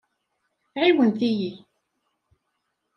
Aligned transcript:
Ɛiwnet-iyi. 0.81 1.51